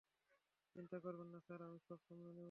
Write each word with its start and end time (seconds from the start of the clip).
চিন্তা 0.75 0.97
করবেন 0.99 1.27
না 1.27 1.39
স্যার, 1.39 1.59
আমি 1.61 1.79
সব 1.87 1.99
সামলে 2.07 2.25
নেব। 2.27 2.39